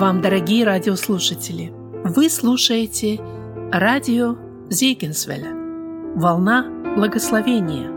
[0.00, 1.70] вам, дорогие радиослушатели!
[2.04, 3.20] Вы слушаете
[3.70, 4.34] радио
[4.70, 5.52] Зейгенсвеля
[6.16, 7.90] «Волна благословения»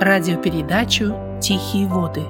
[0.00, 1.12] радиопередачу
[1.42, 2.22] «Тихие воды».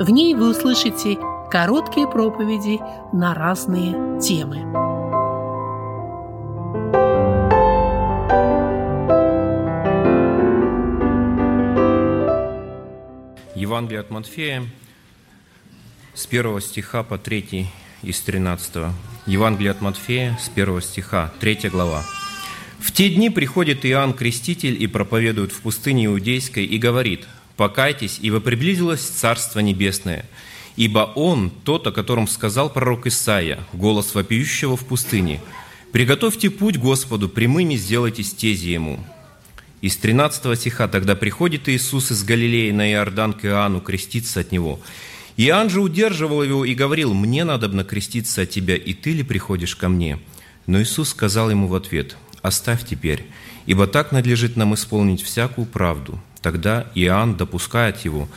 [0.00, 1.16] В ней вы услышите
[1.48, 2.80] короткие проповеди
[3.12, 4.56] на разные темы.
[13.54, 14.64] Евангелие от Матфея
[16.14, 17.70] с 1 стиха по 3
[18.02, 18.92] из 13.
[19.26, 22.04] Евангелие от Матфея с 1 стиха, 3 глава.
[22.78, 28.40] «В те дни приходит Иоанн Креститель и проповедует в пустыне Иудейской и говорит, «Покайтесь, ибо
[28.40, 30.26] приблизилось Царство Небесное,
[30.76, 35.40] ибо Он, тот, о котором сказал пророк Исаия, голос вопиющего в пустыне,
[35.92, 39.04] «Приготовьте путь Господу, прямыми сделайте стези Ему».
[39.80, 44.80] Из 13 стиха «Тогда приходит Иисус из Галилеи на Иордан к Иоанну креститься от Него,
[45.38, 49.76] Иоанн же удерживал его и говорил, «Мне надо креститься от тебя, и ты ли приходишь
[49.76, 50.18] ко мне?»
[50.66, 53.26] Но Иисус сказал ему в ответ, «Оставь теперь,
[53.66, 56.20] ибо так надлежит нам исполнить всякую правду».
[56.40, 58.28] Тогда Иоанн допускает его.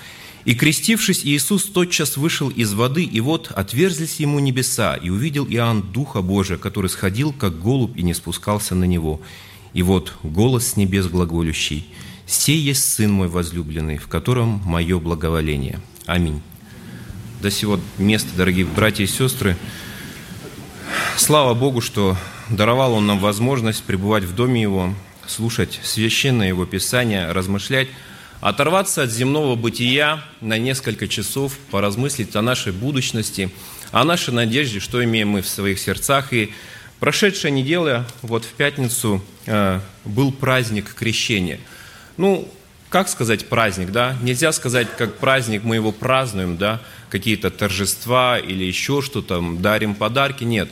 [0.44, 5.82] И, крестившись, Иисус тотчас вышел из воды, и вот отверзлись ему небеса, и увидел Иоанн
[5.82, 9.22] Духа Божия, который сходил, как голубь, и не спускался на него.
[9.74, 11.88] И вот голос с небес глаголющий,
[12.26, 15.80] «Сей есть Сын мой возлюбленный, в котором мое благоволение».
[16.06, 16.42] Аминь
[17.42, 19.56] до сего места, дорогие братья и сестры.
[21.18, 22.18] Слава Богу, что
[22.50, 24.94] даровал Он нам возможность пребывать в Доме Его,
[25.26, 27.88] слушать священное Его Писание, размышлять,
[28.42, 33.52] оторваться от земного бытия на несколько часов, поразмыслить о нашей будущности,
[33.92, 36.34] о нашей надежде, что имеем мы в своих сердцах.
[36.34, 36.54] И
[37.00, 41.60] прошедшая неделя, вот в пятницу, э, был праздник крещения.
[42.18, 42.50] Ну,
[42.90, 44.18] как сказать праздник, да?
[44.22, 46.82] Нельзя сказать, как праздник мы его празднуем, да?
[47.10, 50.44] Какие-то торжества или еще что-то, дарим подарки.
[50.44, 50.70] Нет.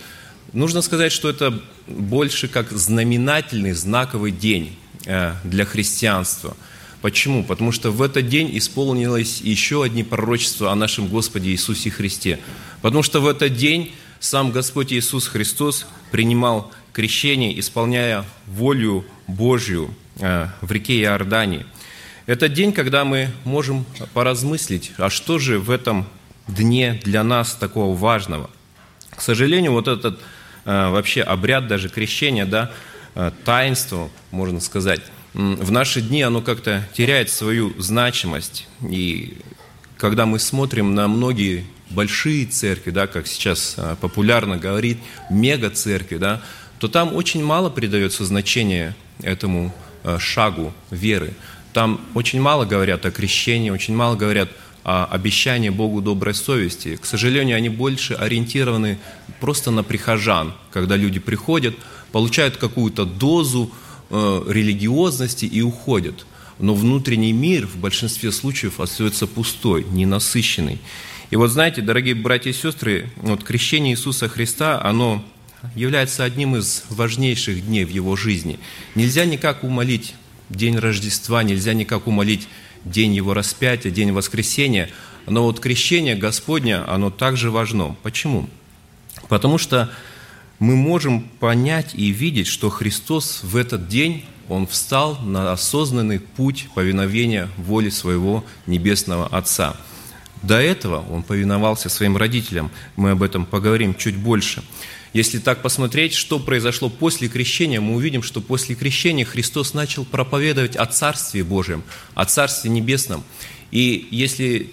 [0.51, 4.75] Нужно сказать, что это больше как знаменательный, знаковый день
[5.05, 6.57] э, для христианства.
[7.01, 7.43] Почему?
[7.43, 12.39] Потому что в этот день исполнилось еще одни пророчества о нашем Господе Иисусе Христе.
[12.81, 20.47] Потому что в этот день сам Господь Иисус Христос принимал крещение, исполняя волю Божью э,
[20.61, 21.67] в реке Иордании–
[22.27, 26.05] это день, когда мы можем поразмыслить, а что же в этом
[26.47, 28.49] дне для нас такого важного.
[29.09, 30.19] К сожалению, вот этот
[30.65, 32.71] э, вообще обряд даже крещения, да,
[33.15, 35.01] э, таинство, можно сказать,
[35.33, 38.67] в наши дни оно как-то теряет свою значимость.
[38.81, 39.37] И
[39.97, 44.97] когда мы смотрим на многие большие церкви, да, как сейчас э, популярно говорить,
[45.29, 46.41] мега-церкви, да,
[46.79, 49.73] то там очень мало придается значения этому
[50.19, 51.33] шагу веры.
[51.73, 54.49] Там очень мало говорят о крещении, очень мало говорят
[54.83, 56.95] о обещании Богу доброй совести.
[56.95, 58.97] К сожалению, они больше ориентированы
[59.41, 61.75] просто на прихожан, когда люди приходят,
[62.11, 63.69] получают какую-то дозу
[64.09, 66.25] э, религиозности и уходят.
[66.59, 70.79] Но внутренний мир в большинстве случаев остается пустой, ненасыщенный.
[71.29, 75.23] И вот знаете, дорогие братья и сестры, вот крещение Иисуса Христа, оно
[75.75, 78.59] является одним из важнейших дней в его жизни.
[78.95, 80.15] Нельзя никак умолить
[80.49, 82.47] день Рождества, нельзя никак умолить
[82.85, 84.89] день его распятия, день воскресения.
[85.25, 87.95] Но вот крещение Господня, оно также важно.
[88.03, 88.49] Почему?
[89.29, 89.91] Потому что
[90.59, 96.69] мы можем понять и видеть, что Христос в этот день, Он встал на осознанный путь
[96.73, 99.75] повиновения воле своего Небесного Отца.
[100.41, 102.71] До этого Он повиновался своим родителям.
[102.95, 104.63] Мы об этом поговорим чуть больше.
[105.17, 110.75] Если так посмотреть, что произошло после крещения, мы увидим, что после крещения Христос начал проповедовать
[110.75, 111.81] о Царстве Божьем,
[112.13, 113.23] о Царстве Небесном.
[113.71, 114.69] И если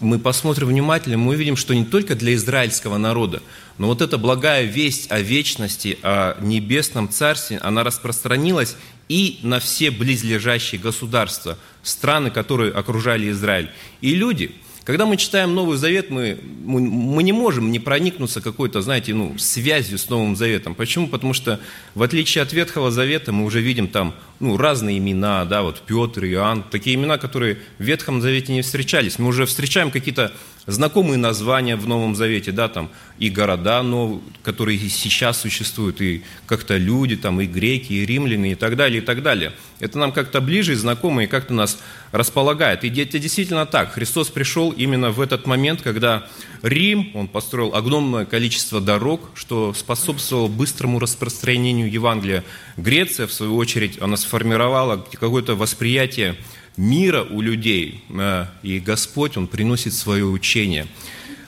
[0.00, 3.42] мы посмотрим внимательно, мы увидим, что не только для израильского народа,
[3.76, 8.76] но вот эта благая весть о вечности, о небесном царстве, она распространилась
[9.10, 13.70] и на все близлежащие государства, страны, которые окружали Израиль.
[14.00, 14.54] И люди–
[14.86, 19.98] когда мы читаем Новый Завет, мы, мы не можем не проникнуться какой-то, знаете, ну, связью
[19.98, 20.76] с Новым Заветом.
[20.76, 21.08] Почему?
[21.08, 21.58] Потому что,
[21.96, 26.24] в отличие от Ветхого Завета, мы уже видим там ну, разные имена, да, вот Петр,
[26.26, 29.18] Иоанн, такие имена, которые в Ветхом Завете не встречались.
[29.18, 30.32] Мы уже встречаем какие-то
[30.66, 36.76] знакомые названия в Новом Завете, да, там и города, но, которые сейчас существуют, и как-то
[36.76, 39.52] люди, там, и греки, и римляне, и так далее, и так далее.
[39.78, 41.78] Это нам как-то ближе и знакомо, и как-то нас
[42.12, 42.84] располагает.
[42.84, 43.92] И это действительно так.
[43.92, 46.26] Христос пришел именно в этот момент, когда
[46.62, 52.44] Рим, он построил огромное количество дорог, что способствовало быстрому распространению Евангелия.
[52.76, 56.36] Греция, в свою очередь, она сформировала какое-то восприятие
[56.76, 60.86] мира у людей, э, и Господь, Он приносит свое учение.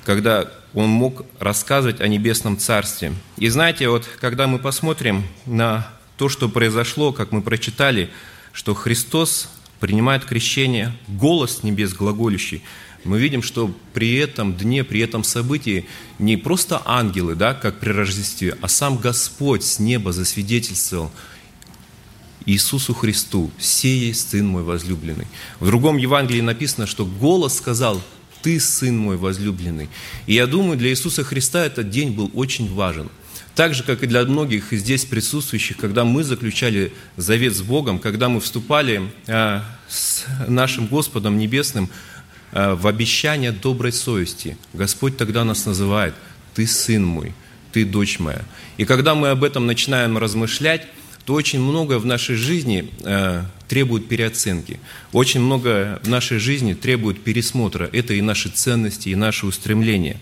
[0.04, 3.14] Когда он мог рассказывать о небесном царстве.
[3.36, 8.10] И знаете, вот когда мы посмотрим на то, что произошло, как мы прочитали,
[8.52, 9.48] что Христос
[9.80, 12.62] принимает крещение, голос небес глаголющий,
[13.04, 15.86] мы видим, что при этом дне, при этом событии
[16.18, 21.10] не просто ангелы, да, как при Рождестве, а сам Господь с неба засвидетельствовал
[22.48, 25.26] Иисусу Христу, «Сей есть Сын мой возлюбленный».
[25.60, 28.00] В другом Евангелии написано, что голос сказал,
[28.40, 29.90] «Ты Сын мой возлюбленный».
[30.26, 33.10] И я думаю, для Иисуса Христа этот день был очень важен.
[33.54, 38.30] Так же, как и для многих здесь присутствующих, когда мы заключали завет с Богом, когда
[38.30, 41.90] мы вступали а, с нашим Господом Небесным
[42.52, 46.14] а, в обещание доброй совести, Господь тогда нас называет
[46.54, 47.34] «Ты Сын мой»,
[47.72, 48.42] «Ты дочь моя».
[48.78, 50.86] И когда мы об этом начинаем размышлять,
[51.28, 54.80] то очень многое в нашей жизни э, требует переоценки.
[55.12, 57.90] Очень многое в нашей жизни требует пересмотра.
[57.92, 60.16] Это и наши ценности, и наши устремления.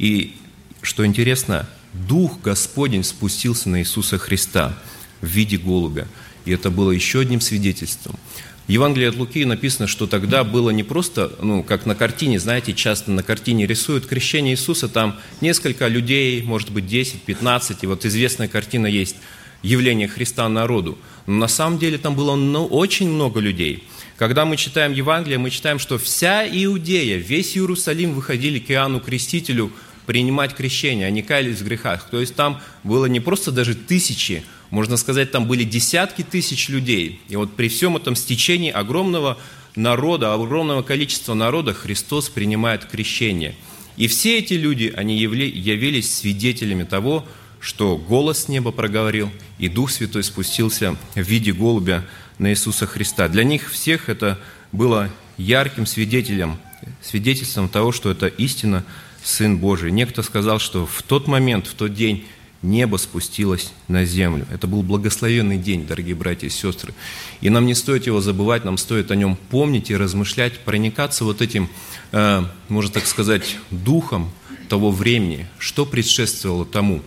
[0.00, 0.34] И,
[0.82, 4.76] что интересно, Дух Господень спустился на Иисуса Христа
[5.20, 6.08] в виде голубя.
[6.46, 8.18] И это было еще одним свидетельством.
[8.66, 12.72] В Евангелии от Луки написано, что тогда было не просто, ну, как на картине, знаете,
[12.72, 18.04] часто на картине рисуют крещение Иисуса, там несколько людей, может быть, 10, 15, и вот
[18.04, 19.14] известная картина есть–
[19.64, 20.96] явление Христа народу.
[21.26, 23.82] Но на самом деле там было ну, очень много людей.
[24.16, 29.72] Когда мы читаем Евангелие, мы читаем, что вся Иудея, весь Иерусалим выходили к Иоанну Крестителю
[30.06, 32.08] принимать крещение, они каялись в грехах.
[32.10, 37.20] То есть там было не просто даже тысячи, можно сказать, там были десятки тысяч людей.
[37.28, 39.38] И вот при всем этом стечении огромного
[39.74, 43.54] народа, огромного количества народа Христос принимает крещение.
[43.96, 47.24] И все эти люди, они явились свидетелями того,
[47.64, 52.04] что голос неба проговорил, и Дух Святой спустился в виде голубя
[52.36, 53.26] на Иисуса Христа.
[53.26, 54.38] Для них всех это
[54.70, 55.08] было
[55.38, 56.58] ярким свидетелем,
[57.00, 58.84] свидетельством того, что это истина
[59.22, 59.90] Сын Божий.
[59.90, 62.26] Некто сказал, что в тот момент, в тот день
[62.60, 64.46] небо спустилось на землю.
[64.52, 66.92] Это был благословенный день, дорогие братья и сестры.
[67.40, 71.40] И нам не стоит его забывать, нам стоит о нем помнить и размышлять, проникаться вот
[71.40, 71.70] этим,
[72.12, 74.30] э, можно так сказать, духом
[74.68, 77.02] того времени, что предшествовало тому.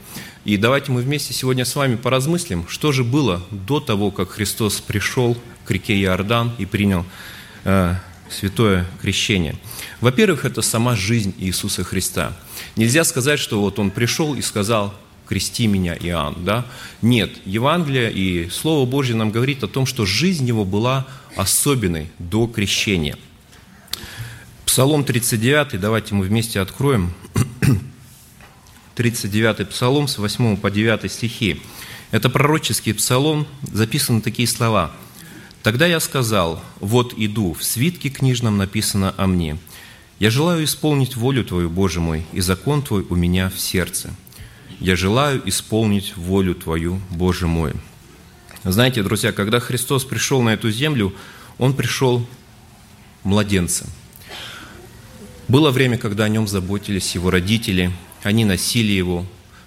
[0.47, 4.79] И давайте мы вместе сегодня с вами поразмыслим, что же было до того, как Христос
[4.79, 5.35] пришел
[5.65, 7.05] к реке Иордан и принял
[7.65, 7.95] э,
[8.29, 9.57] святое крещение.
[9.99, 12.31] Во-первых, это сама жизнь Иисуса Христа.
[12.77, 14.93] Нельзя сказать, что вот Он пришел и сказал,
[15.27, 16.37] крести меня, Иоанн.
[16.45, 16.65] Да?
[17.01, 22.47] Нет, Евангелие и Слово Божье нам говорит о том, что жизнь Его была особенной до
[22.47, 23.17] крещения.
[24.65, 27.13] Псалом 39, давайте мы вместе откроем.
[28.97, 31.61] 39 псалом с 8 по 9 стихи.
[32.09, 34.91] Это пророческий псалом, записаны такие слова.
[35.61, 39.59] «Тогда я сказал, вот иду, в свитке книжном написано о мне.
[40.17, 44.09] Я желаю исполнить волю Твою, Боже мой, и закон Твой у меня в сердце.
[44.79, 47.73] Я желаю исполнить волю Твою, Боже мой».
[48.63, 51.13] Знаете, друзья, когда Христос пришел на эту землю,
[51.59, 52.25] Он пришел
[53.23, 53.85] младенцем.
[55.47, 57.91] Было время, когда о нем заботились его родители–
[58.27, 59.25] они носили его,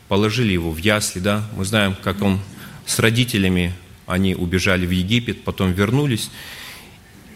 [0.08, 2.40] положили его в ясли, да, мы знаем, как он
[2.86, 3.74] с родителями,
[4.06, 6.30] они убежали в Египет, потом вернулись.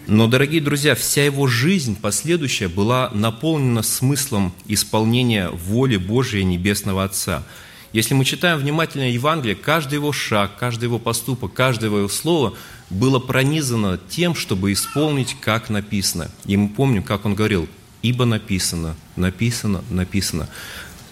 [0.06, 7.43] Но, дорогие друзья, вся его жизнь последующая была наполнена смыслом исполнения воли Божией Небесного Отца.
[7.94, 12.55] Если мы читаем внимательно Евангелие, каждый его шаг, каждый его поступок, каждое его слово
[12.91, 16.31] было пронизано тем, чтобы исполнить, как написано.
[16.44, 17.67] И мы помним, как он говорил,
[18.03, 20.51] ибо написано, написано, написано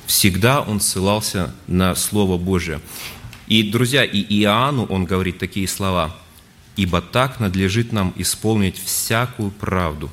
[0.06, 2.80] всегда он ссылался на Слово Божие.
[3.47, 6.16] И, друзья, и Иоанну он говорит такие слова,
[6.76, 10.11] «Ибо так надлежит нам исполнить всякую правду».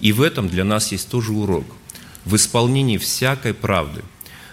[0.00, 1.64] И в этом для нас есть тоже урок,
[2.24, 4.02] в исполнении всякой правды.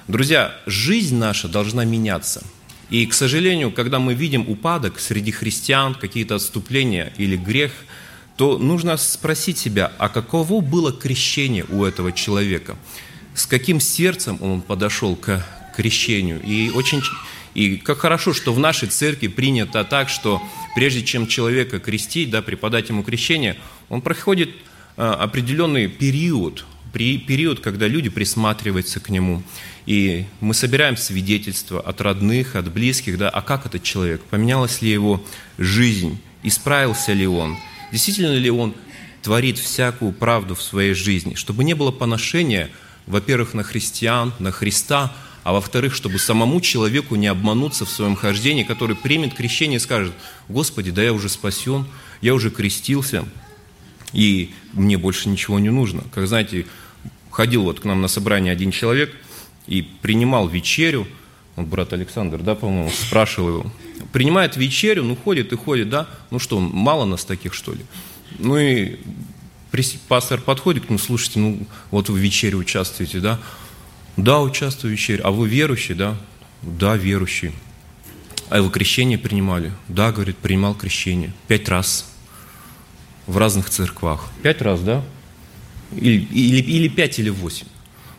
[0.08, 2.44] Друзья, жизнь наша должна меняться.
[2.89, 7.72] И, к сожалению, когда мы видим упадок среди христиан, какие-то отступления или грех,
[8.38, 12.77] то нужно спросить себя, а каково было крещение у этого человека–
[13.34, 16.42] с каким сердцем он подошел к крещению.
[16.42, 17.02] И очень
[17.54, 20.42] и как хорошо, что в нашей церкви принято так, что
[20.75, 23.58] прежде чем человека крестить, да, преподать ему крещение,
[23.90, 24.50] он проходит
[24.98, 29.44] а, определенный период, период, когда люди присматриваются к нему.
[29.86, 34.90] И мы собираем свидетельства от родных, от близких, да, а как этот человек, поменялась ли
[34.90, 35.24] его
[35.60, 37.58] жизнь, исправился ли он,
[37.92, 38.74] действительно ли он
[39.22, 42.72] творит всякую правду в своей жизни, чтобы не было поношения–
[43.07, 48.63] во-первых, на христиан, на Христа, а во-вторых, чтобы самому человеку не обмануться в своем хождении,
[48.63, 50.13] который примет крещение и скажет,
[50.48, 51.86] Господи, да я уже спасен,
[52.22, 53.25] я уже крестился,
[54.13, 56.03] и мне больше ничего не нужно.
[56.13, 56.65] Как знаете,
[57.29, 59.13] ходил вот к нам на собрание один человек
[59.67, 61.07] и принимал вечерю,
[61.55, 63.72] вот брат Александр, да, по-моему, спрашивал его,
[64.12, 67.81] принимает вечерю, ну ходит и ходит, да, ну что, мало нас таких, что ли?
[68.39, 68.98] Ну и
[70.08, 73.39] пастор подходит к нему, слушайте, ну вот вы в вечере участвуете, да?
[74.18, 75.22] Да, участвую в вечере.
[75.24, 76.15] А вы верующий, да?
[76.62, 77.51] Да, верующий.
[78.50, 79.72] А вы крещение принимали?
[79.88, 81.34] Да, говорит, принимал крещение.
[81.48, 82.12] Пять раз.
[83.25, 84.30] В разных церквах.
[84.44, 85.03] Пять раз, да?
[85.92, 87.68] Или, или, или пять, или восемь.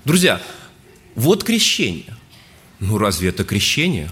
[0.04, 0.42] Друзья,
[1.14, 2.16] вот крещение.
[2.80, 4.11] Ну разве это крещение?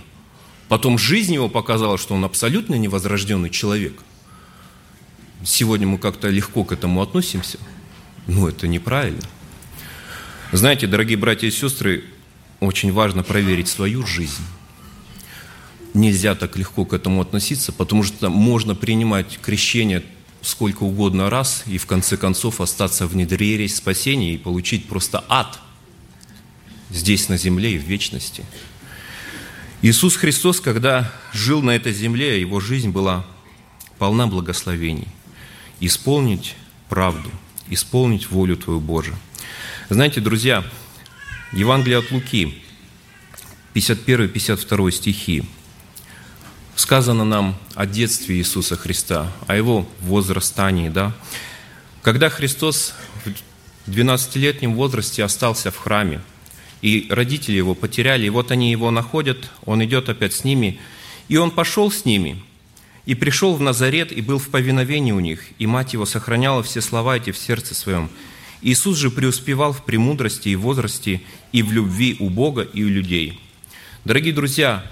[0.69, 4.01] Потом жизнь его показала, что он абсолютно невозрожденный человек.
[5.45, 7.59] Сегодня мы как-то легко к этому относимся.
[8.27, 9.23] Ну, это неправильно.
[10.53, 12.05] Знаете, дорогие братья и сестры,
[12.61, 14.43] очень важно проверить свою жизнь.
[15.95, 20.05] Нельзя так легко к этому относиться, потому что можно принимать крещение
[20.43, 25.61] сколько угодно раз и в конце концов остаться в недоверии спасения и получить просто ад
[26.91, 28.45] здесь на земле и в вечности.
[29.83, 33.27] Иисус Христос, когда жил на этой земле, его жизнь была
[33.99, 35.09] полна благословений.
[35.83, 36.57] Исполнить
[36.89, 37.31] правду,
[37.69, 39.17] исполнить волю Твою Божию–
[39.93, 40.65] знаете, друзья,
[41.53, 42.63] Евангелие от Луки,
[43.75, 45.45] 51-52 стихи,
[46.77, 51.13] сказано нам о детстве Иисуса Христа, о Его возрастании, да?
[52.01, 52.95] Когда Христос
[53.87, 56.23] в 12-летнем возрасте остался в храме,
[56.81, 60.81] и родители его потеряли, и вот они его находят, он идет опять с ними,
[61.29, 62.43] и он пошел с ними,
[63.07, 66.81] и пришел в Назарет, и был в повиновении у них, и мать его сохраняла все
[66.81, 68.11] слова эти в сердце своем,
[68.63, 73.41] Иисус же преуспевал в премудрости и возрасте, и в любви у Бога и у людей.
[74.05, 74.87] Дорогие друзья,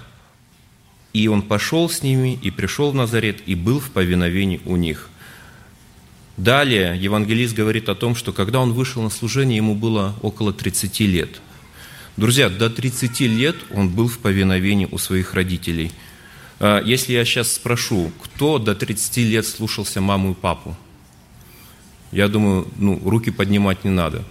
[1.13, 5.09] и он пошел с ними, и пришел в Назарет, и был в повиновении у них.
[6.35, 10.99] Далее евангелист говорит о том, что когда он вышел на служение, ему было около 30
[11.01, 11.41] лет.
[12.17, 15.91] Друзья, до 30 лет он был в повиновении у своих родителей.
[16.63, 20.77] А, если я сейчас спрошу, кто до 30 лет слушался маму и папу–
[22.11, 24.23] я думаю, ну, руки поднимать не надо.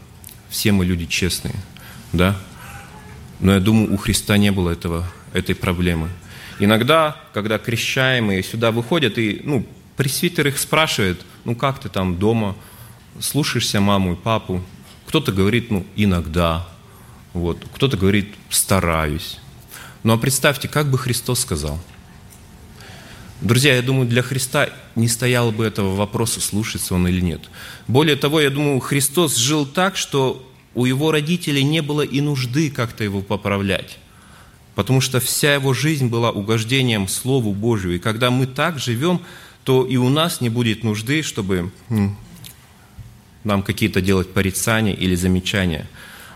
[0.51, 1.55] Все мы люди честные,
[2.13, 2.37] да?
[3.41, 6.11] Но я думаю, у Христа не было этого, этой проблемы.
[6.59, 12.55] Иногда, когда крещаемые сюда выходят, и, ну, пресвитер их спрашивает, ну, как ты там дома,
[13.19, 14.63] слушаешься маму и папу?
[15.07, 16.69] Кто-то говорит, ну, иногда,
[17.33, 19.39] вот, кто-то говорит, стараюсь.
[20.03, 21.81] Ну, а представьте, как бы Христос сказал–
[23.41, 27.41] Друзья, я думаю, для Христа не стояло бы этого вопроса, слушается он или нет.
[27.89, 32.71] Более того, я думаю, Христос жил так, что у его родителей не было и нужды
[32.71, 33.99] как-то его поправлять.
[34.75, 37.97] Потому что вся его жизнь была угождением Слову Божию.
[37.97, 39.23] И когда мы так живем,
[39.65, 41.73] то и у нас не будет нужды, чтобы
[43.43, 45.89] нам какие-то делать порицания или замечания.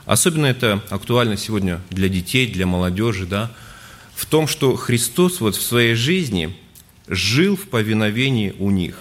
[0.07, 3.51] Особенно это актуально сегодня для детей, для молодежи, да,
[4.15, 6.57] в том, что Христос вот в своей жизни–
[7.07, 8.99] жил в повиновении у них.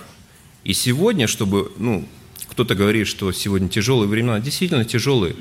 [0.63, 2.07] И сегодня, чтобы, ну,
[2.48, 5.36] кто-то говорит, что сегодня тяжелые времена, действительно тяжелые,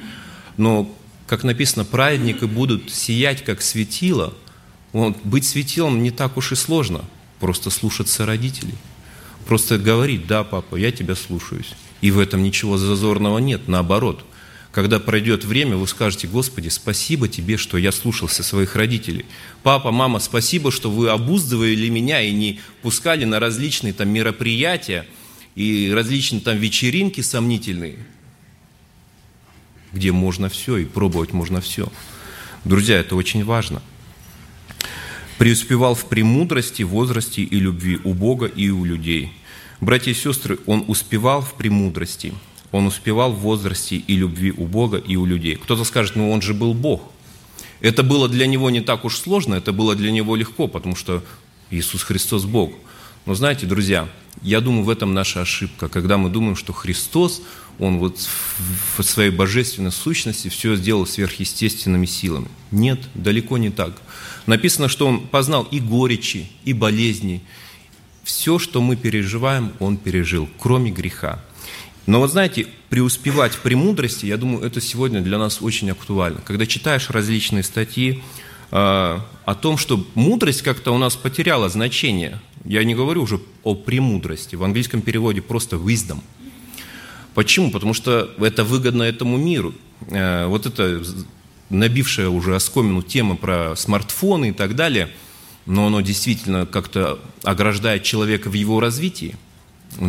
[0.56, 0.92] но,
[1.26, 4.34] как написано, праведники будут сиять, как светило.
[4.92, 7.04] Вот, быть светилом не так уж и сложно,
[7.40, 8.74] просто слушаться родителей.
[9.46, 11.74] Просто говорить, да, папа, я тебя слушаюсь.
[12.00, 14.24] И в этом ничего зазорного нет, наоборот–
[14.72, 19.26] когда пройдет время, вы скажете, Господи, спасибо Тебе, что я слушался своих родителей.
[19.62, 25.06] Папа, мама, спасибо, что вы обуздывали меня и не пускали на различные там мероприятия
[25.54, 27.98] и различные там вечеринки сомнительные,
[29.92, 31.92] где можно все и пробовать можно все.
[32.64, 33.82] Друзья, это очень важно.
[35.36, 39.34] Преуспевал в премудрости, возрасте и любви у Бога и у людей.
[39.82, 42.32] Братья и сестры, он успевал в премудрости–
[42.72, 45.54] он успевал в возрасте и любви у Бога, и у людей.
[45.56, 47.02] Кто-то скажет, ну он же был Бог.
[47.80, 51.22] Это было для него не так уж сложно, это было для него легко, потому что
[51.70, 52.72] Иисус Христос Бог.
[53.26, 54.08] Но знаете, друзья,
[54.40, 57.42] я думаю, в этом наша ошибка, когда мы думаем, что Христос,
[57.78, 58.18] Он вот
[58.96, 62.48] в своей божественной сущности все сделал сверхъестественными силами.
[62.70, 64.00] Нет, далеко не так.
[64.46, 67.42] Написано, что Он познал и горечи, и болезни.
[68.24, 71.42] Все, что мы переживаем, Он пережил, кроме греха.
[72.06, 76.40] Но вот знаете, преуспевать в премудрости, я думаю, это сегодня для нас очень актуально.
[76.44, 78.22] Когда читаешь различные статьи
[78.70, 82.40] э, о том, что мудрость как-то у нас потеряла значение.
[82.64, 84.56] Я не говорю уже о премудрости.
[84.56, 86.18] В английском переводе просто wisdom.
[87.34, 87.70] Почему?
[87.70, 89.72] Потому что это выгодно этому миру.
[90.08, 91.02] Э, вот это
[91.70, 95.08] набившая уже оскомину тема про смартфоны и так далее,
[95.66, 99.36] но оно действительно как-то ограждает человека в его развитии–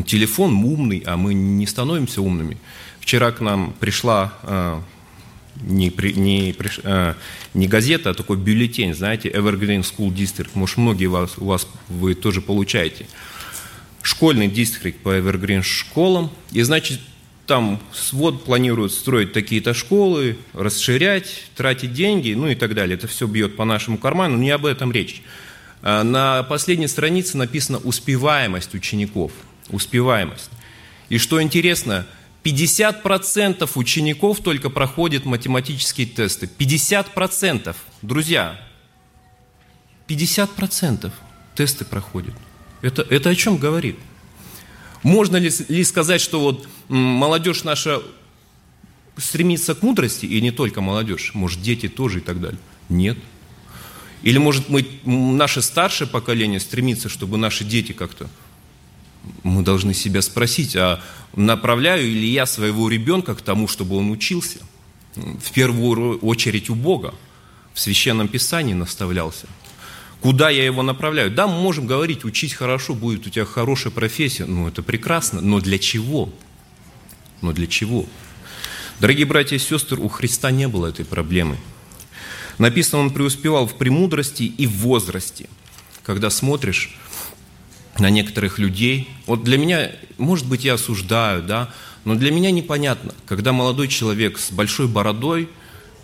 [0.05, 2.57] Телефон умный, а мы не становимся умными.
[2.99, 4.81] Вчера к нам пришла э,
[5.61, 7.13] не, не, э,
[7.53, 10.49] не газета, а такой бюллетень, знаете, Evergreen School District.
[10.53, 13.05] Может, многие вас, у вас вы тоже получаете.
[14.01, 16.31] Школьный дистрикт по Evergreen школам.
[16.51, 16.99] И, значит,
[17.45, 22.95] там свод планируют строить такие-то школы, расширять, тратить деньги, ну и так далее.
[22.95, 25.21] Это все бьет по нашему карману, не об этом речь.
[25.81, 29.33] А, на последней странице написано успеваемость учеников.
[29.69, 30.49] Успеваемость.
[31.09, 32.05] И что интересно,
[32.43, 36.49] 50% учеников только проходят математические тесты.
[36.57, 37.75] 50%.
[38.01, 38.59] Друзья,
[40.07, 41.11] 50%
[41.55, 42.33] тесты проходят.
[42.81, 43.97] Это, это о чем говорит?
[45.03, 48.01] Можно ли, ли сказать, что вот молодежь наша
[49.17, 52.59] стремится к мудрости, и не только молодежь, может, дети тоже и так далее?
[52.89, 53.17] Нет.
[54.21, 58.29] Или, может, мы, наше старшее поколение стремится, чтобы наши дети как-то...
[59.43, 61.01] Мы должны себя спросить, а
[61.35, 64.59] направляю ли я своего ребенка к тому, чтобы он учился?
[65.15, 67.13] В первую очередь у Бога.
[67.73, 69.47] В Священном Писании наставлялся–
[70.23, 71.29] Куда я его направляю?
[71.29, 74.45] Да, мы можем говорить, учить хорошо, будет у тебя хорошая профессия.
[74.45, 75.41] Ну, это прекрасно.
[75.41, 76.29] Но для чего?
[77.41, 78.05] Но для чего?
[79.01, 81.57] Дорогие братья и сестры, у Христа не было этой проблемы.
[82.57, 85.49] Написано, он преуспевал в премудрости и в возрасте.
[86.03, 86.97] Когда смотришь
[87.99, 91.69] на некоторых людей, вот для меня, может быть, я осуждаю, да,
[92.05, 95.49] но для меня непонятно, когда молодой человек с большой бородой,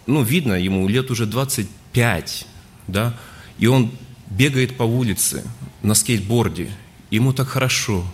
[0.05, 2.48] ну, видно, ему лет уже 25,
[2.88, 3.17] да,
[3.58, 3.91] и он
[4.29, 5.43] бегает по улице
[5.81, 6.69] на скейтборде,
[7.10, 8.05] ему так хорошо,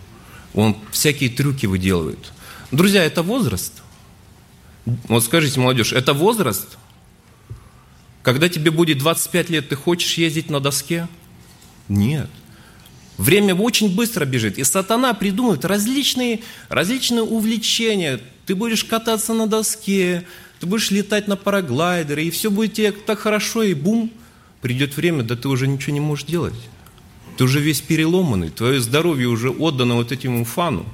[0.53, 2.31] он всякие трюки выделывает.
[2.71, 3.83] Друзья, это возраст.
[4.85, 6.77] Вот скажите, молодежь, это возраст?
[8.23, 11.07] Когда тебе будет 25 лет, ты хочешь ездить на доске?
[11.87, 12.29] Нет.
[13.17, 18.19] Время очень быстро бежит, и сатана придумывает различные, различные увлечения.
[18.45, 20.25] Ты будешь кататься на доске,
[20.59, 24.11] ты будешь летать на параглайдере, и все будет тебе так хорошо, и бум–
[24.65, 26.55] придет время, да ты уже ничего не можешь делать.
[27.37, 30.87] Ты уже весь переломанный, твое здоровье уже отдано вот этому фану.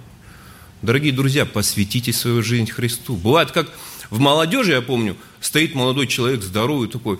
[0.82, 3.16] Дорогие друзья, посвятите свою жизнь Христу.
[3.16, 3.72] Бывает, как
[4.10, 7.20] в молодежи, я помню, стоит молодой человек, здоровый такой,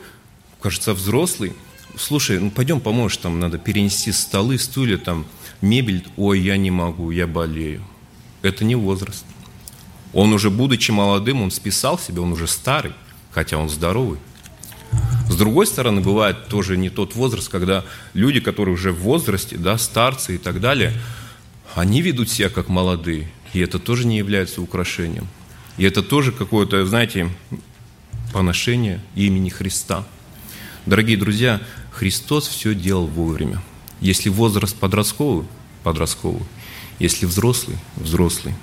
[0.60, 1.54] кажется, взрослый.
[1.98, 5.26] Слушай, ну пойдем поможешь, там надо перенести столы, стулья, там
[5.62, 6.06] мебель.
[6.18, 7.84] Ой, я не могу, я болею.
[8.42, 9.26] Это не возраст.
[10.14, 12.94] Он уже, будучи молодым, он списал себя, он уже старый,
[13.32, 14.20] хотя он здоровый.
[15.30, 19.78] С другой стороны, бывает тоже не тот возраст, когда люди, которые уже в возрасте, да,
[19.78, 20.94] старцы и так далее,
[21.74, 25.28] они ведут себя как молодые, и это тоже не является украшением.
[25.78, 27.30] И это тоже какое-то, знаете,
[28.34, 30.06] поношение имени Христа.
[30.86, 33.62] Дорогие друзья, Христос все делал вовремя.
[34.00, 35.46] Если возраст подростковый–
[35.84, 36.44] подростковый.
[37.00, 38.56] Если взрослый– взрослый.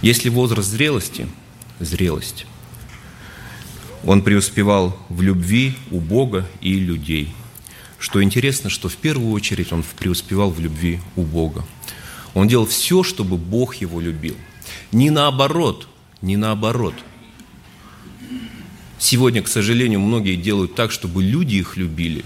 [0.00, 1.28] Если возраст зрелости–
[1.80, 2.46] зрелость.
[4.04, 7.34] Он преуспевал в любви у Бога и людей.
[7.98, 11.66] Что интересно, что в первую очередь он преуспевал в любви у Бога.
[12.32, 14.36] Он делал все, чтобы Бог его любил.
[14.92, 15.86] Не наоборот,
[16.22, 16.94] не наоборот.
[19.00, 22.24] Сегодня, к сожалению, многие делают так, чтобы люди их любили.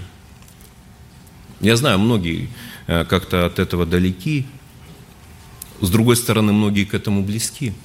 [1.61, 2.51] Я знаю, многие
[2.87, 4.45] э, как-то от этого далеки.
[5.81, 7.73] С другой стороны, многие к этому близки–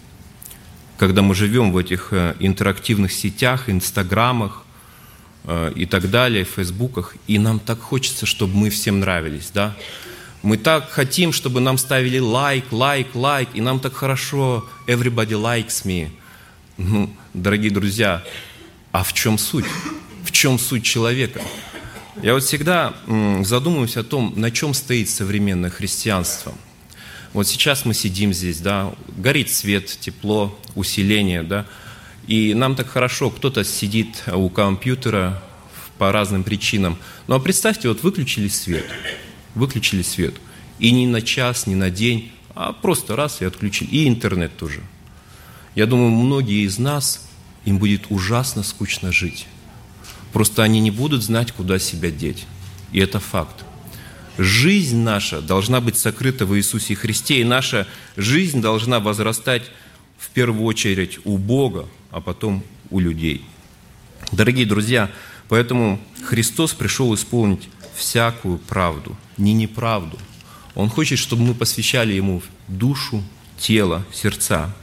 [0.99, 4.65] когда мы живем в этих э, интерактивных сетях, инстаграмах
[5.45, 9.75] э, и так далее, фейсбуках, и нам так хочется, чтобы мы всем нравились, да?
[10.41, 15.85] Мы так хотим, чтобы нам ставили лайк, лайк, лайк, и нам так хорошо, everybody likes
[15.85, 16.09] me.
[16.77, 18.23] Ну, дорогие друзья,
[18.91, 19.65] а в чем суть?
[20.23, 21.41] В чем суть человека?
[22.21, 22.93] Я вот всегда
[23.43, 26.53] задумываюсь о том, на чем стоит современное христианство–
[27.31, 31.67] вот сейчас мы сидим здесь, да, горит свет, тепло, усиление, да,
[32.25, 35.41] и нам так хорошо, кто-то сидит у компьютера
[35.99, 36.97] по разным причинам.
[37.27, 38.85] Ну а представьте, вот выключили свет,
[39.53, 40.35] выключили свет,
[40.79, 44.81] и не на час, не на день, а просто раз и отключили, и интернет тоже.
[45.75, 47.28] Я думаю, многие из нас,
[47.65, 49.47] им будет ужасно скучно жить.
[50.33, 52.45] Просто они не будут знать, куда себя деть.
[52.91, 53.65] И это факт.
[54.37, 59.63] Жизнь наша должна быть сокрыта в Иисусе Христе, и наша жизнь должна возрастать
[60.17, 63.43] в первую очередь у Бога, а потом у людей.
[64.31, 65.11] Дорогие друзья,
[65.49, 70.17] поэтому Христос пришел исполнить всякую правду, не неправду.
[70.75, 73.23] Он хочет, чтобы мы посвящали Ему душу,
[73.57, 74.73] тело, сердца.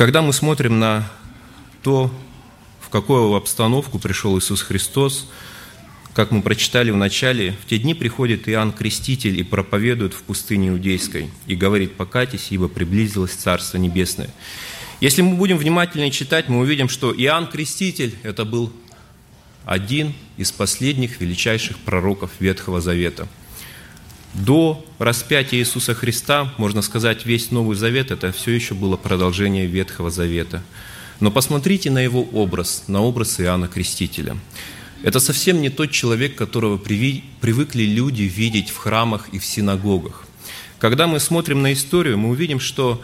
[0.00, 1.06] Когда мы смотрим на
[1.82, 2.10] то,
[2.80, 5.28] в какую обстановку пришел Иисус Христос–
[6.14, 10.70] как мы прочитали в начале, в те дни приходит Иоанн Креститель и проповедует в пустыне
[10.70, 14.30] Иудейской и говорит, покайтесь, ибо приблизилось Царство Небесное.
[15.00, 18.72] Если мы будем внимательно читать, мы увидим, что Иоанн Креститель– это был
[19.66, 23.28] один из последних величайших пророков Ветхого Завета.
[24.34, 30.10] До распятия Иисуса Христа, можно сказать, весь Новый Завет– это все еще было продолжение Ветхого
[30.10, 30.62] Завета.
[31.18, 34.36] Но посмотрите на его образ, на образ Иоанна Крестителя–
[35.02, 40.26] это совсем не тот человек, которого привыкли люди видеть в храмах и в синагогах.
[40.78, 43.02] Когда мы смотрим на историю, мы увидим, что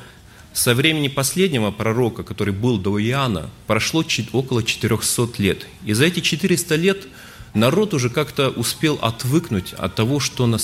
[0.52, 5.66] со времени последнего пророка, который был до Иоанна, прошло около 400 лет.
[5.86, 7.06] И за эти 400 лет
[7.54, 10.58] народ уже как-то успел отвыкнуть от того, что, на,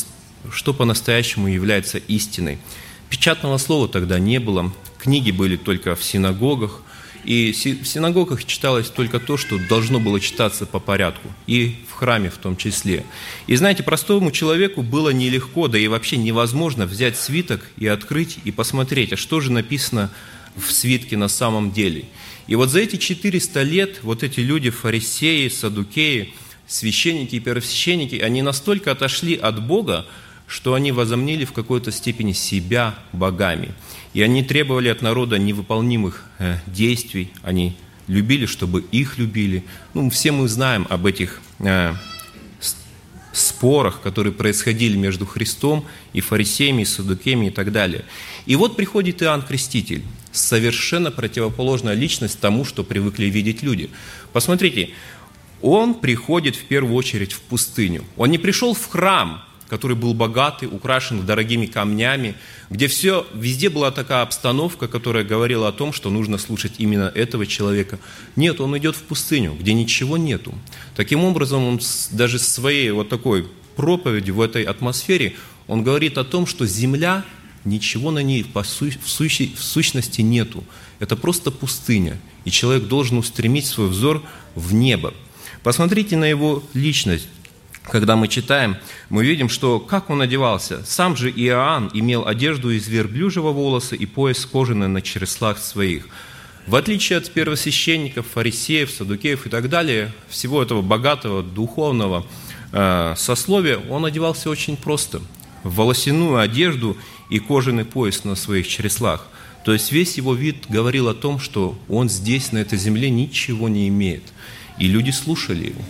[0.51, 2.59] что по-настоящему является истиной.
[3.11, 6.83] Печатного слова тогда не было, книги были только в синагогах–
[7.25, 12.31] и в синагогах читалось только то, что должно было читаться по порядку, и в храме
[12.31, 13.05] в том числе.
[13.47, 18.51] И знаете, простому человеку было нелегко, да и вообще невозможно взять свиток и открыть, и
[18.51, 20.11] посмотреть, а что же написано
[20.57, 22.07] в свитке на самом деле.
[22.49, 26.35] И вот за эти 400 лет вот эти люди, фарисеи, садукеи,
[26.67, 30.07] священники и первосвященники, они настолько отошли от Бога,
[30.53, 33.71] что они возомнили в какой-то степени себя богами.
[34.13, 37.75] И они требовали от народа невыполнимых э, действий, они
[38.07, 39.65] любили, чтобы их любили.
[39.95, 41.95] Ну, все мы знаем об этих э,
[43.33, 48.05] спорах, которые происходили между Христом и фарисеями, и садукеями и так далее.
[48.45, 53.89] И вот приходит Иоанн Креститель, совершенно противоположная личность тому, что привыкли видеть люди.
[54.35, 54.91] Посмотрите,
[55.63, 58.05] он приходит в первую очередь в пустыню.
[58.19, 62.35] Он не пришел в храм, который был богатый, украшен дорогими камнями,
[62.69, 67.47] где все, везде была такая обстановка, которая говорила о том, что нужно слушать именно этого
[67.47, 67.99] человека.
[68.37, 70.55] Нет, он идет в пустыню, где ничего нету.
[70.95, 71.81] Таким образом, он
[72.11, 77.25] даже своей вот такой проповедью в этой атмосфере, он говорит о том, что земля,
[77.65, 80.65] ничего на ней в, сущности нету.
[80.99, 84.23] Это просто пустыня, и человек должен устремить свой взор
[84.55, 85.15] в небо.
[85.63, 87.29] Посмотрите на его личность
[87.85, 88.77] когда мы читаем,
[89.09, 90.85] мы видим, что как он одевался.
[90.85, 96.07] Сам же Иоанн имел одежду из верблюжьего волоса и пояс кожаный на череслах своих.
[96.67, 102.25] В отличие от первосвященников, фарисеев, садукеев и так далее, всего этого богатого духовного
[102.73, 105.21] э, сословия, он одевался очень просто.
[105.65, 106.97] В волосяную одежду
[107.31, 109.27] и кожаный пояс на своих череслах.
[109.65, 113.69] То есть весь его вид говорил о том, что он здесь, на этой земле, ничего
[113.69, 114.23] не имеет.
[114.79, 115.83] И люди слушали его.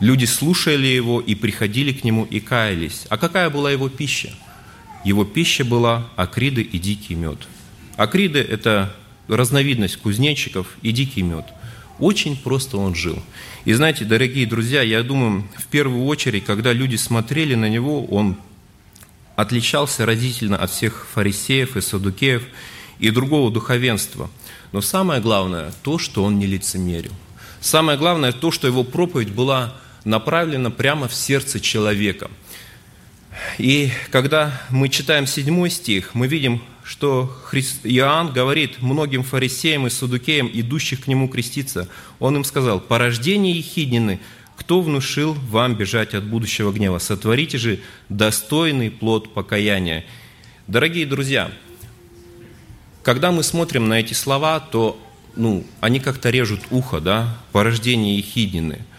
[0.00, 3.06] Люди слушали его и приходили к нему и каялись.
[3.08, 4.32] А какая была его пища?
[5.04, 7.38] Его пища была акриды и дикий мед.
[7.96, 8.94] Акриды– это
[9.28, 11.44] разновидность кузнечиков и дикий мед.
[11.98, 13.22] Очень просто он жил.
[13.64, 18.36] И знаете, дорогие друзья, я думаю, в первую очередь, когда люди смотрели на него, он
[19.36, 22.44] отличался разительно от всех фарисеев и садукеев
[22.98, 24.30] и другого духовенства.
[24.72, 27.12] Но самое главное– то, что он не лицемерил.
[27.60, 32.30] Самое главное– то, что его проповедь была направлена прямо в сердце человека.
[33.58, 37.34] И когда мы читаем седьмой стих, мы видим, что
[37.82, 41.88] Иоанн говорит многим фарисеям и садукеям, идущих к нему креститься,
[42.18, 44.20] он им сказал, «Порождение ехиднины,
[44.56, 46.98] кто внушил вам бежать от будущего гнева?
[46.98, 50.04] Сотворите же достойный плод покаяния».
[50.66, 51.50] Дорогие друзья,
[53.02, 55.00] когда мы смотрим на эти слова, то
[55.36, 58.80] ну, они как-то режут ухо, да, порождение ехиднины–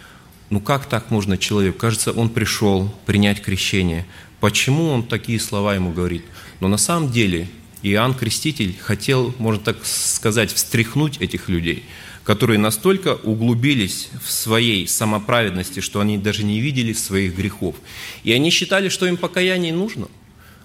[0.49, 1.77] ну как так можно человек?
[1.77, 4.05] Кажется, он пришел принять крещение.
[4.39, 6.23] Почему он такие слова ему говорит?
[6.59, 7.47] Но на самом деле
[7.81, 11.85] Иоанн Креститель хотел, можно так сказать, встряхнуть этих людей,
[12.23, 17.75] которые настолько углубились в своей самоправедности, что они даже не видели своих грехов.
[18.23, 20.07] И они считали, что им покаяние нужно.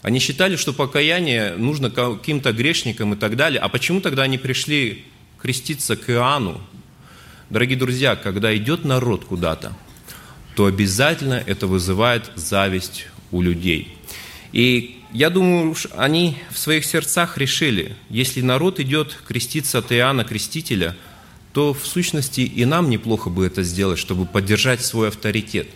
[0.03, 3.61] Они считали, что покаяние нужно каким-то грешникам и так далее.
[3.61, 5.05] А почему тогда они пришли
[5.39, 6.61] креститься к Иоанну,
[7.51, 9.73] Дорогие друзья, когда идет народ куда-то,
[10.55, 13.97] то обязательно это вызывает зависть у людей.
[14.53, 20.95] И я думаю, они в своих сердцах решили, если народ идет креститься от Иоанна Крестителя,
[21.53, 25.67] то в сущности и нам неплохо бы это сделать, чтобы поддержать свой авторитет.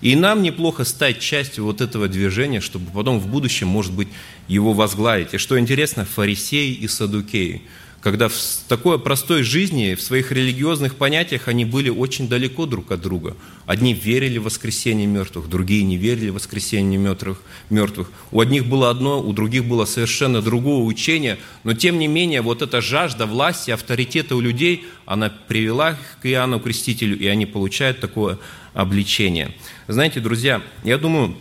[0.00, 4.08] И нам неплохо стать частью вот этого движения, чтобы потом в будущем, может быть,
[4.46, 5.34] его возглавить.
[5.34, 7.60] И что интересно, фарисеи и садукеи–
[8.00, 8.34] когда в
[8.68, 13.36] такой простой жизни, в своих религиозных понятиях они были очень далеко друг от друга.
[13.66, 17.42] Одни верили в воскресение мертвых, другие не верили в воскресение мертвых.
[17.70, 18.10] мертвых.
[18.30, 22.62] У одних было одно, у других было совершенно другое учение, но тем не менее вот
[22.62, 27.98] эта жажда власти, авторитета у людей, она привела их к Иоанну Крестителю, и они получают
[27.98, 28.38] такое
[28.74, 29.52] обличения.
[29.88, 31.36] Знаете, друзья, я думаю,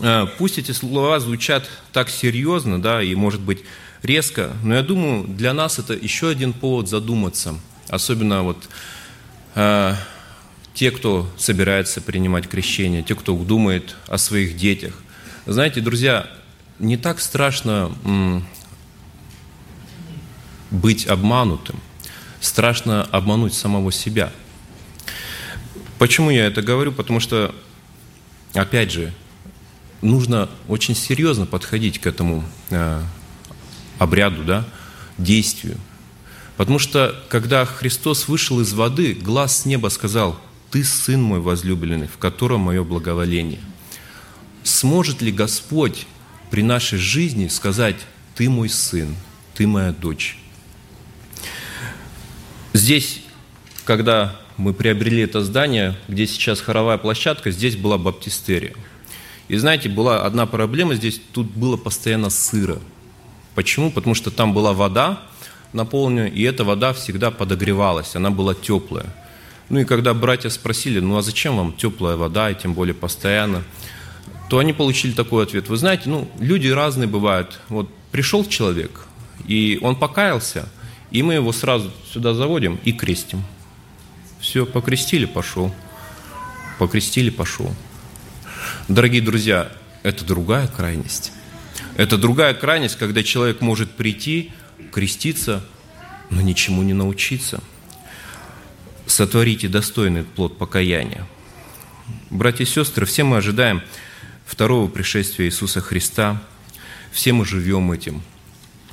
[0.00, 3.64] э, пусть эти слова звучат так серьезно, да, и, может быть,
[4.02, 7.54] резко, но я думаю, для нас это еще один повод задуматься,
[7.88, 8.68] особенно вот
[9.54, 9.94] э,
[10.74, 14.94] те, кто собирается принимать крещение, те, кто думает о своих детях.
[15.46, 16.30] Знаете, друзья,
[16.78, 18.46] не так страшно м,
[20.70, 21.78] быть обманутым,
[22.40, 24.32] страшно обмануть самого себя.
[25.98, 26.92] Почему я это говорю?
[26.92, 27.54] Потому что,
[28.54, 29.12] опять же,
[30.00, 33.02] нужно очень серьезно подходить к этому э,
[34.00, 34.66] обряду, да,
[35.18, 35.76] действию.
[36.56, 42.08] Потому что, когда Христос вышел из воды, глаз с неба сказал, «Ты сын мой возлюбленный,
[42.08, 43.60] в котором мое благоволение».
[44.62, 46.06] Сможет ли Господь
[46.50, 47.96] при нашей жизни сказать,
[48.34, 49.14] «Ты мой сын,
[49.54, 50.38] ты моя дочь»?
[52.72, 53.22] Здесь,
[53.84, 58.74] когда мы приобрели это здание, где сейчас хоровая площадка, здесь была баптистерия.
[59.48, 62.78] И знаете, была одна проблема здесь, тут было постоянно сыро.
[63.54, 63.90] Почему?
[63.90, 65.20] Потому что там была вода
[65.72, 69.06] наполненная, и эта вода всегда подогревалась, она была теплая.
[69.68, 73.62] Ну и когда братья спросили, ну а зачем вам теплая вода, и тем более постоянно,
[74.48, 75.68] то они получили такой ответ.
[75.68, 77.60] Вы знаете, ну, люди разные бывают.
[77.68, 79.06] Вот пришел человек,
[79.46, 80.68] и он покаялся–
[81.10, 83.42] и мы его сразу сюда заводим и крестим.
[84.38, 85.74] Все, покрестили, пошел.
[86.78, 87.74] Покрестили, пошел.
[88.88, 89.70] Дорогие друзья,
[90.02, 91.32] это другая крайность.
[92.00, 94.52] Это другая крайность, когда человек может прийти,
[94.90, 95.62] креститься,
[96.30, 97.62] но ничему не научиться.
[99.06, 101.26] Сотворите достойный плод покаяния.
[102.30, 103.82] Братья и сестры, все мы ожидаем
[104.46, 106.42] второго пришествия Иисуса Христа.
[107.12, 108.22] Все мы живем этим–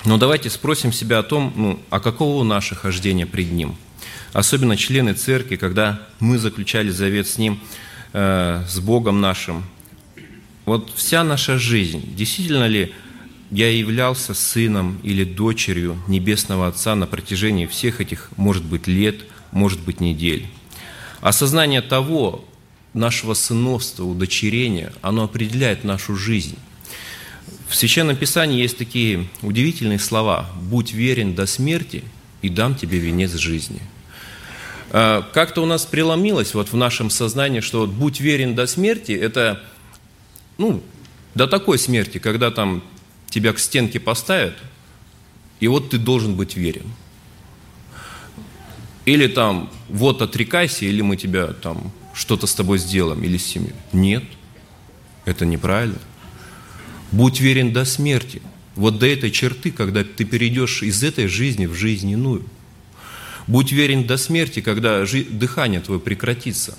[0.08, 3.76] но давайте спросим себя о том, ну, а каково наше хождение пред Ним?
[4.32, 7.60] Особенно члены церкви, когда мы заключали завет с Ним,
[8.14, 9.66] э, с Богом нашим.
[10.68, 12.92] Вот вся наша жизнь, действительно ли
[13.52, 19.16] я являлся сыном или дочерью Небесного Отца на протяжении всех этих, может быть, лет,
[19.54, 20.46] может быть, недель?
[21.22, 22.44] Осознание того,
[22.94, 26.58] нашего сыновства, удочерения, оно определяет нашу жизнь.
[27.70, 32.04] В Священном Писании есть такие удивительные слова «Будь верен до смерти,
[32.42, 33.80] и дам тебе венец жизни».
[34.92, 39.12] А, как-то у нас преломилось вот в нашем сознании, что вот «будь верен до смерти»–
[39.14, 39.64] это
[40.58, 40.82] ну,
[41.36, 42.84] до такой смерти, когда там
[43.30, 44.56] тебя к стенке поставят,
[45.60, 46.86] и вот ты должен быть верен.
[49.06, 53.76] Или там, вот отрекайся, или мы тебя там что-то с тобой сделаем, или с семьей.
[53.94, 54.24] Нет,
[55.26, 56.00] это неправильно.
[57.12, 58.42] Будь верен до смерти.
[58.76, 62.44] Вот до этой черты, когда ты перейдешь из этой жизни в жизнь иную.
[63.48, 66.78] Будь верен до смерти, когда дыхание твое прекратится.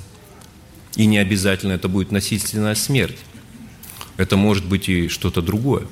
[0.96, 3.18] И не обязательно это будет насильственная смерть.
[4.18, 5.86] Это может быть и что-то другое.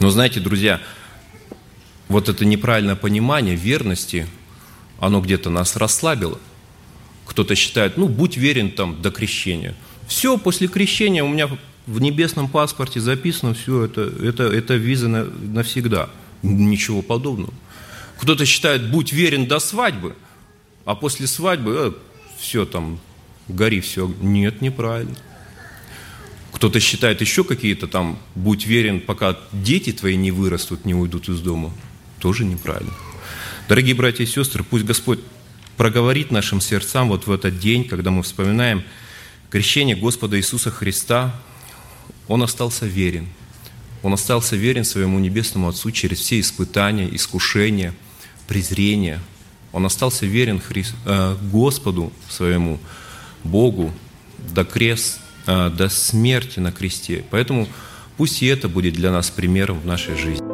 [0.00, 0.80] Но знаете, друзья,
[2.08, 4.26] вот это неправильное понимание верности,
[4.98, 6.38] оно где-то нас расслабило.
[7.26, 9.76] Кто-то считает, ну, будь верен там до крещения.
[10.08, 11.48] Все, после крещения у меня
[11.86, 16.10] в небесном паспорте записано все, это, это, это виза на, навсегда.
[16.42, 17.54] Ничего подобного.
[18.18, 20.16] Кто-то считает, будь верен до свадьбы,
[20.84, 21.92] а после свадьбы э,
[22.40, 22.98] все там,
[23.46, 24.12] гори все.
[24.20, 25.14] Нет, неправильно.
[26.60, 31.40] Кто-то считает еще какие-то там, будь верен, пока дети твои не вырастут, не уйдут из
[31.40, 31.72] дома.
[32.18, 32.92] Тоже неправильно.
[33.66, 35.20] Дорогие братья и сестры, пусть Господь
[35.78, 38.82] проговорит нашим сердцам вот в этот день, когда мы вспоминаем
[39.48, 41.34] крещение Господа Иисуса Христа,
[42.28, 43.26] он остался верен.
[44.02, 47.94] Он остался верен своему Небесному Отцу через все испытания, искушения,
[48.46, 49.18] презрения.
[49.72, 50.84] Он остался верен Хри...
[51.06, 52.78] Э, Господу своему,
[53.44, 53.94] Богу,
[54.36, 57.24] до, крест, э, до смерти на кресте.
[57.30, 57.68] Поэтому
[58.16, 60.50] пусть и это будет для нас примером в нашей жизни.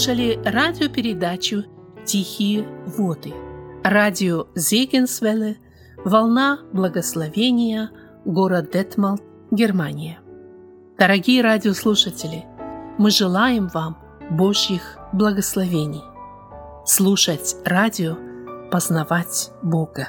[0.00, 1.64] слушали радиопередачу
[2.04, 3.32] «Тихие воды».
[3.84, 5.58] Радио Зегенсвелле,
[6.04, 7.90] «Волна благословения»,
[8.24, 10.18] город Детмалт, Германия.
[10.98, 12.44] Дорогие радиослушатели,
[12.98, 13.98] мы желаем вам
[14.30, 16.02] Божьих благословений.
[16.86, 18.16] Слушать радио,
[18.70, 20.08] познавать Бога.